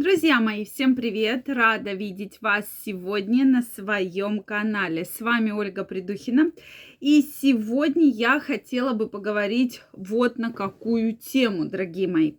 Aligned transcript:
Друзья 0.00 0.40
мои, 0.40 0.64
всем 0.64 0.96
привет! 0.96 1.46
Рада 1.46 1.92
видеть 1.92 2.38
вас 2.40 2.64
сегодня 2.86 3.44
на 3.44 3.60
своем 3.60 4.40
канале. 4.40 5.04
С 5.04 5.20
вами 5.20 5.50
Ольга 5.50 5.84
Придухина. 5.84 6.52
И 7.00 7.20
сегодня 7.22 8.06
я 8.08 8.40
хотела 8.40 8.94
бы 8.94 9.08
поговорить 9.08 9.82
вот 9.92 10.38
на 10.38 10.52
какую 10.52 11.16
тему, 11.16 11.66
дорогие 11.66 12.08
мои. 12.08 12.32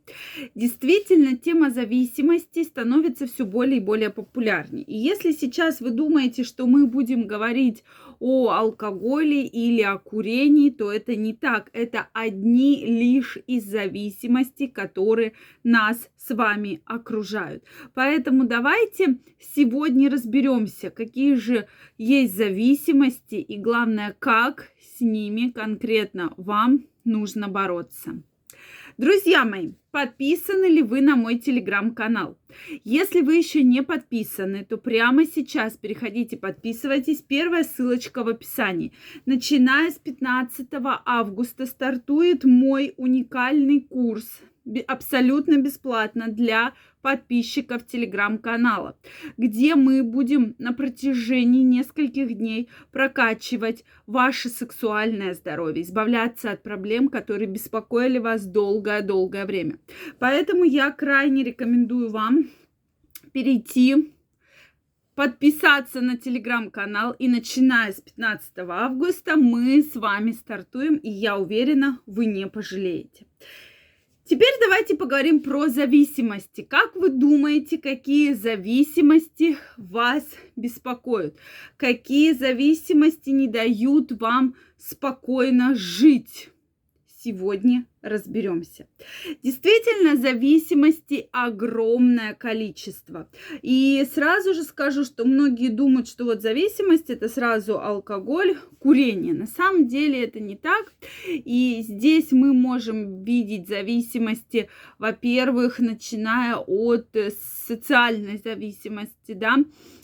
Действительно, 0.55 1.37
тема 1.37 1.69
зависимости 1.69 2.63
становится 2.63 3.27
все 3.27 3.45
более 3.45 3.77
и 3.77 3.83
более 3.83 4.09
популярнее. 4.09 4.83
И 4.83 4.97
если 4.97 5.31
сейчас 5.31 5.81
вы 5.81 5.91
думаете, 5.91 6.43
что 6.43 6.65
мы 6.65 6.87
будем 6.87 7.27
говорить 7.27 7.83
о 8.19 8.49
алкоголе 8.49 9.45
или 9.45 9.81
о 9.81 9.97
курении, 9.97 10.69
то 10.69 10.91
это 10.91 11.15
не 11.15 11.33
так. 11.33 11.69
Это 11.73 12.07
одни 12.13 12.85
лишь 12.85 13.37
из 13.45 13.65
зависимостей, 13.65 14.67
которые 14.67 15.33
нас 15.63 16.07
с 16.17 16.35
вами 16.35 16.81
окружают. 16.85 17.50
Поэтому 17.93 18.45
давайте 18.45 19.17
сегодня 19.39 20.09
разберемся, 20.09 20.89
какие 20.89 21.35
же 21.35 21.67
есть 21.97 22.35
зависимости 22.35 23.35
и 23.35 23.57
главное, 23.57 24.15
как 24.19 24.69
с 24.97 25.01
ними 25.01 25.51
конкретно 25.51 26.33
вам 26.37 26.85
нужно 27.03 27.47
бороться. 27.47 28.21
Друзья 28.97 29.45
мои, 29.45 29.71
подписаны 29.91 30.65
ли 30.65 30.83
вы 30.83 31.01
на 31.01 31.15
мой 31.15 31.39
телеграм-канал? 31.39 32.37
Если 32.83 33.21
вы 33.21 33.37
еще 33.37 33.63
не 33.63 33.81
подписаны, 33.81 34.65
то 34.65 34.77
прямо 34.77 35.25
сейчас 35.25 35.77
переходите, 35.77 36.37
подписывайтесь. 36.37 37.21
Первая 37.21 37.63
ссылочка 37.63 38.23
в 38.23 38.27
описании. 38.27 38.91
Начиная 39.25 39.91
с 39.91 39.97
15 39.97 40.67
августа 41.05 41.65
стартует 41.65 42.43
мой 42.43 42.93
уникальный 42.97 43.81
курс 43.81 44.41
абсолютно 44.87 45.57
бесплатно 45.57 46.27
для 46.27 46.73
подписчиков 47.01 47.85
телеграм-канала, 47.87 48.95
где 49.37 49.75
мы 49.75 50.03
будем 50.03 50.55
на 50.59 50.71
протяжении 50.71 51.63
нескольких 51.63 52.37
дней 52.37 52.69
прокачивать 52.91 53.83
ваше 54.05 54.49
сексуальное 54.49 55.33
здоровье, 55.33 55.83
избавляться 55.83 56.51
от 56.51 56.63
проблем, 56.63 57.09
которые 57.09 57.47
беспокоили 57.47 58.19
вас 58.19 58.45
долгое-долгое 58.45 59.45
время. 59.45 59.79
Поэтому 60.19 60.63
я 60.63 60.91
крайне 60.91 61.43
рекомендую 61.43 62.11
вам 62.11 62.49
перейти 63.31 64.13
подписаться 65.15 66.01
на 66.01 66.17
телеграм-канал. 66.17 67.13
И 67.19 67.27
начиная 67.27 67.91
с 67.91 68.01
15 68.01 68.51
августа 68.59 69.35
мы 69.37 69.81
с 69.83 69.95
вами 69.95 70.31
стартуем, 70.31 70.95
и 70.97 71.09
я 71.09 71.37
уверена, 71.37 71.99
вы 72.05 72.25
не 72.25 72.47
пожалеете. 72.47 73.25
Теперь 74.23 74.53
давайте 74.61 74.95
поговорим 74.95 75.41
про 75.41 75.67
зависимости. 75.67 76.61
Как 76.61 76.95
вы 76.95 77.09
думаете, 77.09 77.77
какие 77.79 78.33
зависимости 78.33 79.57
вас 79.77 80.23
беспокоят? 80.55 81.35
Какие 81.75 82.33
зависимости 82.33 83.31
не 83.31 83.47
дают 83.47 84.11
вам 84.11 84.55
спокойно 84.77 85.73
жить? 85.75 86.50
Сегодня 87.23 87.85
разберемся. 88.01 88.87
Действительно, 89.43 90.15
зависимости 90.15 91.29
огромное 91.31 92.33
количество. 92.33 93.29
И 93.61 94.03
сразу 94.11 94.55
же 94.55 94.63
скажу, 94.63 95.03
что 95.03 95.23
многие 95.25 95.69
думают, 95.69 96.07
что 96.07 96.25
вот 96.25 96.41
зависимость 96.41 97.11
это 97.11 97.29
сразу 97.29 97.79
алкоголь, 97.79 98.57
курение. 98.79 99.35
На 99.35 99.45
самом 99.45 99.87
деле 99.87 100.23
это 100.23 100.39
не 100.39 100.55
так. 100.55 100.93
И 101.27 101.83
здесь 101.87 102.31
мы 102.31 102.53
можем 102.53 103.23
видеть 103.23 103.67
зависимости, 103.67 104.67
во-первых, 104.97 105.77
начиная 105.77 106.55
от 106.55 107.15
социальной 107.67 108.39
зависимости, 108.39 109.33
да, 109.33 109.57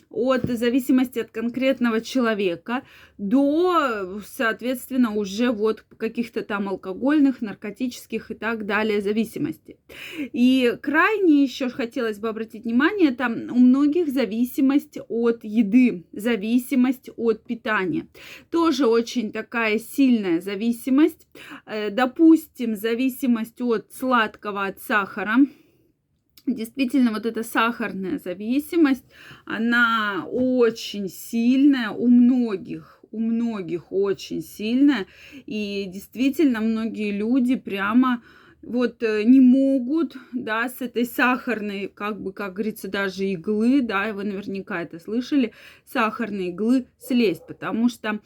от 0.09 0.43
зависимости 0.45 1.19
от 1.19 1.31
конкретного 1.31 2.01
человека 2.01 2.83
до, 3.17 4.21
соответственно, 4.25 5.13
уже 5.13 5.51
вот 5.51 5.85
каких-то 5.97 6.43
там 6.43 6.69
алкогольных, 6.69 7.41
наркотических 7.41 8.31
и 8.31 8.33
так 8.33 8.65
далее 8.65 9.01
зависимостей. 9.01 9.77
И 10.17 10.77
крайне 10.81 11.43
еще 11.43 11.69
хотелось 11.69 12.19
бы 12.19 12.29
обратить 12.29 12.63
внимание, 12.63 13.11
там 13.11 13.51
у 13.51 13.59
многих 13.59 14.09
зависимость 14.09 14.97
от 15.07 15.43
еды, 15.43 16.05
зависимость 16.11 17.09
от 17.17 17.43
питания. 17.43 18.07
Тоже 18.49 18.87
очень 18.87 19.31
такая 19.31 19.79
сильная 19.79 20.41
зависимость. 20.41 21.27
Э, 21.65 21.89
допустим, 21.89 22.75
зависимость 22.75 23.61
от 23.61 23.91
сладкого, 23.93 24.65
от 24.65 24.81
сахара 24.81 25.37
Действительно, 26.47 27.11
вот 27.11 27.25
эта 27.25 27.43
сахарная 27.43 28.19
зависимость, 28.23 29.03
она 29.45 30.25
очень 30.31 31.09
сильная 31.09 31.89
у 31.89 32.07
многих, 32.07 33.01
у 33.11 33.19
многих 33.19 33.91
очень 33.91 34.41
сильная. 34.41 35.07
И 35.45 35.85
действительно, 35.87 36.61
многие 36.61 37.11
люди 37.11 37.55
прямо 37.55 38.23
вот 38.61 39.03
э, 39.03 39.23
не 39.23 39.41
могут, 39.41 40.15
да, 40.31 40.69
с 40.69 40.81
этой 40.81 41.03
сахарной, 41.03 41.89
как 41.93 42.21
бы, 42.21 42.31
как 42.31 42.53
говорится, 42.53 42.87
даже 42.87 43.25
иглы, 43.25 43.81
да, 43.81 44.13
вы 44.13 44.23
наверняка 44.23 44.81
это 44.81 44.99
слышали, 44.99 45.53
сахарной 45.85 46.47
иглы 46.47 46.87
слезть, 46.97 47.45
потому 47.45 47.89
что 47.89 48.21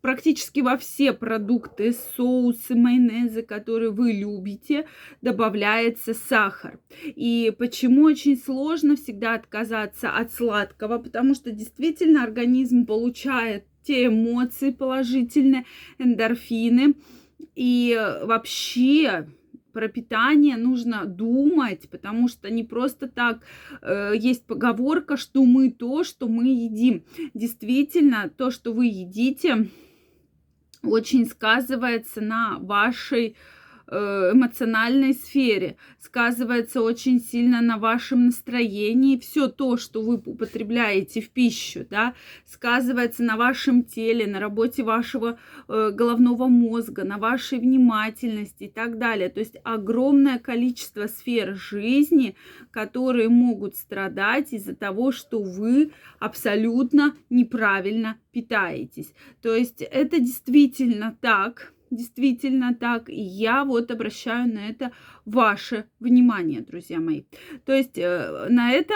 практически 0.00 0.60
во 0.60 0.76
все 0.76 1.12
продукты, 1.12 1.94
соусы, 2.16 2.74
майонезы, 2.74 3.42
которые 3.42 3.90
вы 3.90 4.12
любите, 4.12 4.86
добавляется 5.22 6.12
сахар. 6.12 6.78
И 7.04 7.52
почему 7.58 8.04
очень 8.04 8.36
сложно 8.36 8.96
всегда 8.96 9.34
отказаться 9.34 10.10
от 10.10 10.32
сладкого? 10.32 10.98
Потому 10.98 11.34
что 11.34 11.50
действительно 11.50 12.22
организм 12.22 12.84
получает 12.84 13.64
те 13.82 14.06
эмоции 14.06 14.70
положительные, 14.70 15.64
эндорфины. 15.98 16.94
И 17.54 17.98
вообще 18.22 19.26
про 19.72 19.88
питание 19.88 20.56
нужно 20.56 21.04
думать, 21.04 21.88
потому 21.90 22.28
что 22.28 22.50
не 22.50 22.64
просто 22.64 23.08
так 23.08 23.40
э, 23.82 24.12
есть 24.16 24.44
поговорка, 24.46 25.16
что 25.16 25.44
мы 25.44 25.70
то, 25.70 26.04
что 26.04 26.28
мы 26.28 26.48
едим. 26.48 27.04
Действительно, 27.34 28.30
то, 28.36 28.50
что 28.50 28.72
вы 28.72 28.86
едите, 28.86 29.68
очень 30.82 31.26
сказывается 31.26 32.20
на 32.20 32.58
вашей 32.58 33.36
эмоциональной 33.90 35.14
сфере, 35.14 35.76
сказывается 35.98 36.82
очень 36.82 37.20
сильно 37.20 37.60
на 37.60 37.76
вашем 37.78 38.26
настроении. 38.26 39.18
Все 39.18 39.48
то, 39.48 39.76
что 39.76 40.02
вы 40.02 40.16
употребляете 40.24 41.20
в 41.20 41.30
пищу, 41.30 41.86
да, 41.88 42.14
сказывается 42.46 43.22
на 43.22 43.36
вашем 43.36 43.82
теле, 43.82 44.26
на 44.26 44.38
работе 44.38 44.82
вашего 44.82 45.38
э, 45.68 45.90
головного 45.92 46.46
мозга, 46.46 47.04
на 47.04 47.18
вашей 47.18 47.58
внимательности 47.58 48.64
и 48.64 48.70
так 48.70 48.98
далее. 48.98 49.28
То 49.28 49.40
есть 49.40 49.56
огромное 49.64 50.38
количество 50.38 51.06
сфер 51.06 51.56
жизни, 51.56 52.36
которые 52.70 53.28
могут 53.28 53.74
страдать 53.76 54.52
из-за 54.52 54.74
того, 54.74 55.12
что 55.12 55.42
вы 55.42 55.92
абсолютно 56.18 57.16
неправильно 57.28 58.18
питаетесь. 58.32 59.12
То 59.42 59.54
есть 59.54 59.82
это 59.82 60.20
действительно 60.20 61.16
так 61.20 61.72
действительно 61.90 62.74
так. 62.74 63.08
И 63.08 63.20
я 63.20 63.64
вот 63.64 63.90
обращаю 63.90 64.52
на 64.52 64.68
это 64.68 64.92
ваше 65.24 65.84
внимание, 65.98 66.60
друзья 66.60 67.00
мои. 67.00 67.24
То 67.64 67.72
есть 67.72 67.98
э, 67.98 68.46
на 68.48 68.72
это 68.72 68.94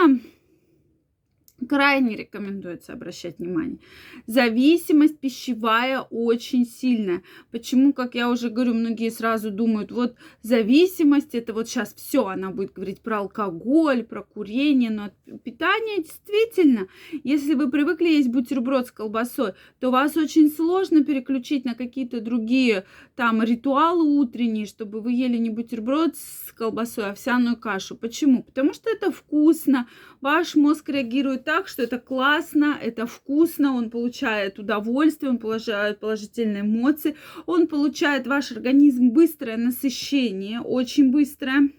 крайне 1.64 2.16
рекомендуется 2.16 2.92
обращать 2.92 3.38
внимание. 3.38 3.78
Зависимость 4.26 5.18
пищевая 5.18 6.00
очень 6.00 6.66
сильная. 6.66 7.22
Почему, 7.50 7.92
как 7.92 8.14
я 8.14 8.30
уже 8.30 8.50
говорю, 8.50 8.74
многие 8.74 9.10
сразу 9.10 9.50
думают, 9.50 9.92
вот 9.92 10.16
зависимость, 10.42 11.34
это 11.34 11.52
вот 11.52 11.68
сейчас 11.68 11.94
все, 11.94 12.26
она 12.26 12.50
будет 12.50 12.72
говорить 12.72 13.00
про 13.00 13.18
алкоголь, 13.20 14.02
про 14.02 14.22
курение, 14.22 14.90
но 14.90 15.10
питание 15.42 16.02
действительно, 16.02 16.88
если 17.22 17.54
вы 17.54 17.70
привыкли 17.70 18.08
есть 18.08 18.28
бутерброд 18.28 18.88
с 18.88 18.90
колбасой, 18.90 19.52
то 19.80 19.90
вас 19.90 20.16
очень 20.16 20.50
сложно 20.50 21.04
переключить 21.04 21.64
на 21.64 21.74
какие-то 21.74 22.20
другие 22.20 22.84
там 23.16 23.42
ритуалы 23.42 24.18
утренние, 24.18 24.66
чтобы 24.66 25.00
вы 25.00 25.12
ели 25.12 25.36
не 25.36 25.50
бутерброд 25.50 26.16
с 26.16 26.52
колбасой, 26.52 27.06
а 27.06 27.10
овсяную 27.10 27.56
кашу. 27.56 27.96
Почему? 27.96 28.42
Потому 28.42 28.72
что 28.74 28.90
это 28.90 29.10
вкусно, 29.12 29.88
ваш 30.20 30.56
мозг 30.56 30.88
реагирует 30.88 31.44
так, 31.44 31.53
что 31.62 31.82
это 31.82 31.98
классно, 31.98 32.76
это 32.80 33.06
вкусно, 33.06 33.74
он 33.74 33.90
получает 33.90 34.58
удовольствие, 34.58 35.30
он 35.30 35.38
получает 35.38 36.00
положительные 36.00 36.62
эмоции, 36.62 37.16
он 37.46 37.66
получает 37.66 38.26
ваш 38.26 38.52
организм 38.52 39.10
быстрое 39.10 39.56
насыщение, 39.56 40.60
очень 40.60 41.10
быстрое. 41.10 41.70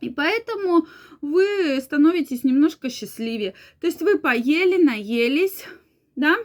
И 0.00 0.10
поэтому 0.10 0.86
вы 1.20 1.80
становитесь 1.80 2.44
немножко 2.44 2.88
счастливее. 2.88 3.54
То 3.80 3.88
есть 3.88 4.00
вы 4.00 4.18
поели, 4.18 4.82
наелись, 4.82 5.64
да? 6.14 6.36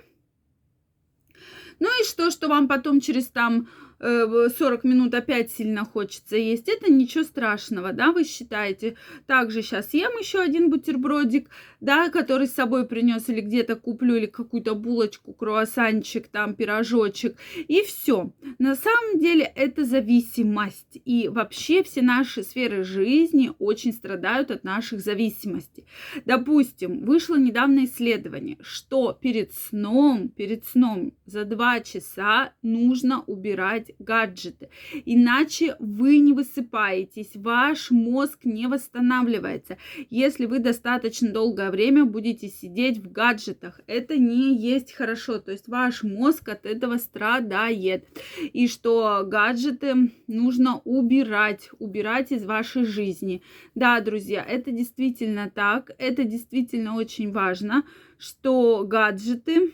Ну 1.80 1.88
и 2.02 2.04
что, 2.06 2.32
что 2.32 2.48
вам 2.48 2.68
потом 2.68 3.00
через 3.00 3.28
там 3.28 3.68
40 4.00 4.84
минут 4.84 5.14
опять 5.14 5.52
сильно 5.52 5.86
хочется 5.86 6.38
есть, 6.38 6.68
это 6.68 6.92
ничего 6.92 7.24
страшного, 7.24 7.94
да, 7.94 8.12
вы 8.12 8.24
считаете. 8.24 8.96
Также 9.28 9.62
сейчас 9.62 9.90
съем 9.90 10.12
еще 10.20 10.40
один 10.40 10.70
бутербродик, 10.70 11.50
да, 11.80 12.10
который 12.10 12.48
с 12.48 12.54
собой 12.54 12.86
принес 12.88 13.30
или 13.30 13.42
где-то 13.42 13.76
куплю, 13.76 14.16
или 14.16 14.26
какую-то 14.26 14.76
булочку, 14.76 15.34
круассанчик, 15.34 16.28
там, 16.28 16.56
пирожочек, 16.56 17.38
и 17.68 17.82
все. 17.84 18.32
На 18.60 18.76
самом 18.76 19.20
деле 19.20 19.44
это 19.56 19.86
зависимость, 19.86 21.02
и 21.06 21.28
вообще 21.28 21.84
все 21.84 22.02
наши 22.02 22.44
сферы 22.44 22.84
жизни 22.84 23.52
очень 23.60 23.94
страдают 23.94 24.52
от 24.52 24.64
наших 24.64 25.02
зависимостей. 25.02 25.86
Допустим, 26.26 27.06
вышло 27.06 27.36
недавно 27.36 27.86
исследование, 27.86 28.58
что 28.62 29.14
перед 29.14 29.54
сном, 29.54 30.30
перед 30.30 30.66
сном 30.66 31.14
за 31.26 31.46
два 31.46 31.80
часа 31.82 32.54
нужно 32.62 33.24
убирать 33.28 33.83
гаджеты. 34.00 34.70
Иначе 35.06 35.76
вы 35.80 36.20
не 36.20 36.34
высыпаетесь, 36.34 37.32
ваш 37.36 37.92
мозг 37.92 38.40
не 38.44 38.68
восстанавливается. 38.68 39.78
Если 40.10 40.46
вы 40.46 40.60
достаточно 40.60 41.32
долгое 41.32 41.72
время 41.72 42.06
будете 42.06 42.48
сидеть 42.48 42.98
в 42.98 43.12
гаджетах, 43.12 43.82
это 43.88 44.18
не 44.18 44.56
есть 44.56 44.94
хорошо. 44.94 45.40
То 45.40 45.52
есть 45.52 45.68
ваш 45.68 46.04
мозг 46.04 46.50
от 46.50 46.66
этого 46.66 46.98
страдает. 46.98 48.08
И 48.54 48.68
что 48.68 49.24
гаджеты 49.26 50.12
нужно 50.28 50.82
убирать, 50.86 51.70
убирать 51.80 52.32
из 52.32 52.46
вашей 52.46 52.86
жизни. 52.86 53.42
Да, 53.76 54.00
друзья, 54.02 54.44
это 54.44 54.72
действительно 54.72 55.52
так, 55.54 55.92
это 55.98 56.24
действительно 56.24 56.96
очень 56.96 57.32
важно, 57.32 57.84
что 58.18 58.84
гаджеты 58.86 59.74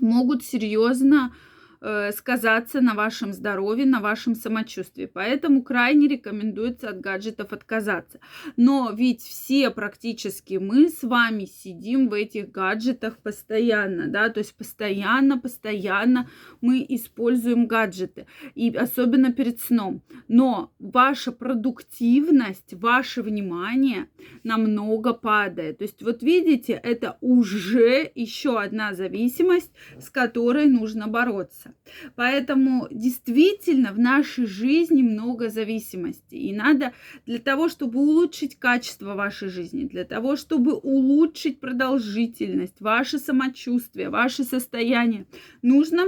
могут 0.00 0.44
серьезно 0.44 1.34
Э, 1.80 2.10
сказаться 2.10 2.80
на 2.80 2.94
вашем 2.94 3.32
здоровье, 3.32 3.86
на 3.86 4.00
вашем 4.00 4.34
самочувствии. 4.34 5.06
Поэтому 5.06 5.62
крайне 5.62 6.08
рекомендуется 6.08 6.88
от 6.88 7.00
гаджетов 7.00 7.52
отказаться. 7.52 8.18
Но 8.56 8.90
ведь 8.92 9.22
все 9.22 9.70
практически 9.70 10.54
мы 10.54 10.88
с 10.88 11.04
вами 11.04 11.44
сидим 11.44 12.08
в 12.08 12.14
этих 12.14 12.50
гаджетах 12.50 13.18
постоянно, 13.18 14.08
да, 14.08 14.28
то 14.28 14.38
есть 14.38 14.56
постоянно, 14.56 15.38
постоянно 15.38 16.28
мы 16.60 16.84
используем 16.88 17.68
гаджеты, 17.68 18.26
и 18.56 18.74
особенно 18.74 19.32
перед 19.32 19.60
сном. 19.60 20.02
Но 20.26 20.72
ваша 20.80 21.30
продуктивность, 21.30 22.74
ваше 22.74 23.22
внимание 23.22 24.08
намного 24.42 25.14
падает. 25.14 25.78
То 25.78 25.84
есть 25.84 26.02
вот 26.02 26.24
видите, 26.24 26.72
это 26.72 27.18
уже 27.20 28.10
еще 28.16 28.60
одна 28.60 28.94
зависимость, 28.94 29.70
с 30.00 30.10
которой 30.10 30.66
нужно 30.66 31.06
бороться 31.06 31.67
меняться. 31.68 31.74
Поэтому 32.16 32.88
действительно 32.90 33.92
в 33.92 33.98
нашей 33.98 34.46
жизни 34.46 35.02
много 35.02 35.48
зависимостей. 35.48 36.38
И 36.38 36.52
надо 36.54 36.92
для 37.26 37.38
того, 37.38 37.68
чтобы 37.68 38.00
улучшить 38.00 38.58
качество 38.58 39.14
вашей 39.14 39.48
жизни, 39.48 39.84
для 39.84 40.04
того, 40.04 40.36
чтобы 40.36 40.74
улучшить 40.74 41.60
продолжительность, 41.60 42.80
ваше 42.80 43.18
самочувствие, 43.18 44.10
ваше 44.10 44.44
состояние, 44.44 45.26
нужно 45.62 46.06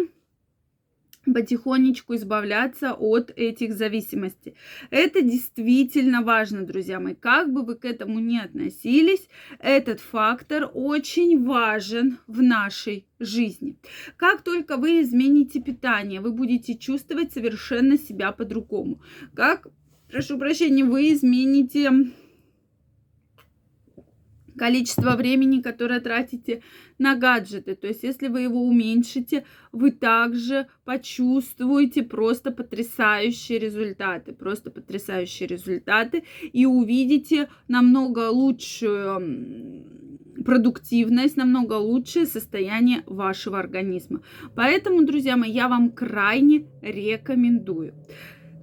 потихонечку 1.33 2.15
избавляться 2.15 2.93
от 2.93 3.31
этих 3.37 3.75
зависимостей. 3.75 4.55
Это 4.91 5.23
действительно 5.23 6.23
важно, 6.23 6.65
друзья 6.65 7.01
мои. 7.01 7.15
Как 7.15 7.53
бы 7.53 7.63
вы 7.63 7.77
к 7.77 7.85
этому 7.85 8.19
ни 8.19 8.39
относились, 8.39 9.29
этот 9.59 10.01
фактор 10.01 10.71
очень 10.73 11.45
важен 11.45 12.19
в 12.27 12.43
нашей 12.43 13.07
жизни. 13.19 13.77
Как 14.17 14.43
только 14.43 14.77
вы 14.77 15.03
измените 15.03 15.61
питание, 15.61 16.21
вы 16.21 16.33
будете 16.33 16.77
чувствовать 16.77 17.33
совершенно 17.33 17.99
себя 17.99 18.33
по-другому. 18.33 19.01
Как, 19.35 19.67
прошу 20.11 20.39
прощения, 20.39 20.85
вы 20.85 21.13
измените 21.13 21.91
количество 24.61 25.17
времени, 25.17 25.63
которое 25.63 26.01
тратите 26.01 26.63
на 26.99 27.15
гаджеты. 27.15 27.75
То 27.75 27.87
есть, 27.87 28.03
если 28.03 28.29
вы 28.29 28.43
его 28.43 28.61
уменьшите, 28.63 29.45
вы 29.73 29.91
также 29.91 30.67
почувствуете 30.85 32.03
просто 32.03 32.51
потрясающие 32.51 33.59
результаты. 33.59 34.35
Просто 34.35 34.71
потрясающие 34.71 35.47
результаты. 35.49 36.25
И 36.53 36.67
увидите 36.67 37.49
намного 37.69 38.29
лучшую 38.29 39.83
продуктивность, 40.45 41.39
намного 41.39 41.75
лучшее 41.75 42.27
состояние 42.27 43.03
вашего 43.07 43.59
организма. 43.59 44.21
Поэтому, 44.55 45.07
друзья 45.07 45.39
мои, 45.39 45.51
я 45.51 45.69
вам 45.69 45.91
крайне 45.91 46.67
рекомендую. 46.83 47.95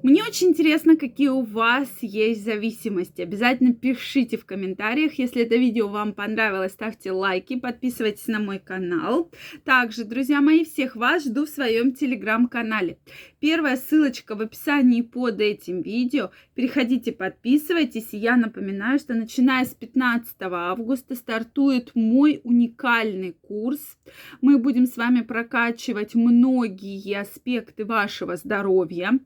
Мне 0.03 0.23
очень 0.23 0.49
интересно, 0.49 0.95
какие 0.95 1.29
у 1.29 1.41
вас 1.41 1.89
есть 2.01 2.43
зависимости. 2.43 3.21
Обязательно 3.21 3.73
пишите 3.73 4.37
в 4.37 4.45
комментариях. 4.45 5.15
Если 5.15 5.41
это 5.41 5.55
видео 5.55 5.87
вам 5.87 6.13
понравилось, 6.13 6.73
ставьте 6.73 7.11
лайки, 7.11 7.59
подписывайтесь 7.59 8.27
на 8.27 8.39
мой 8.39 8.59
канал. 8.59 9.31
Также, 9.65 10.05
друзья 10.05 10.39
мои, 10.39 10.65
всех 10.65 10.95
вас 10.95 11.25
жду 11.25 11.47
в 11.47 11.49
своем 11.49 11.93
телеграм-канале. 11.93 12.99
Первая 13.39 13.75
ссылочка 13.75 14.35
в 14.35 14.41
описании 14.41 15.01
под 15.01 15.41
этим 15.41 15.81
видео. 15.81 16.29
Переходите, 16.53 17.11
подписывайтесь. 17.11 18.13
И 18.13 18.17
я 18.17 18.37
напоминаю, 18.37 18.99
что 18.99 19.15
начиная 19.15 19.65
с 19.65 19.73
15 19.73 20.35
августа 20.41 21.15
стартует 21.15 21.91
мой 21.95 22.39
уникальный 22.43 23.33
курс. 23.33 23.97
Мы 24.41 24.59
будем 24.59 24.85
с 24.85 24.95
вами 24.95 25.21
прокачивать 25.21 26.13
многие 26.13 27.19
аспекты 27.19 27.83
вашего 27.83 28.35
здоровья. 28.35 29.19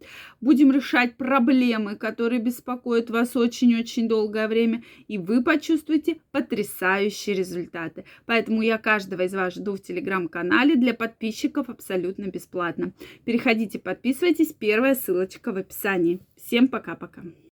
Будем 0.61 0.75
решать 0.75 1.17
проблемы, 1.17 1.95
которые 1.95 2.39
беспокоят 2.39 3.09
вас 3.09 3.35
очень-очень 3.35 4.07
долгое 4.07 4.47
время, 4.47 4.83
и 5.07 5.17
вы 5.17 5.43
почувствуете 5.43 6.17
потрясающие 6.31 7.35
результаты. 7.35 8.05
Поэтому 8.27 8.61
я 8.61 8.77
каждого 8.77 9.23
из 9.23 9.33
вас 9.33 9.55
жду 9.55 9.75
в 9.75 9.81
телеграм-канале 9.81 10.75
для 10.75 10.93
подписчиков 10.93 11.67
абсолютно 11.67 12.25
бесплатно. 12.25 12.93
Переходите, 13.25 13.79
подписывайтесь, 13.79 14.53
первая 14.53 14.93
ссылочка 14.93 15.51
в 15.51 15.57
описании. 15.57 16.19
Всем 16.37 16.67
пока-пока. 16.67 17.23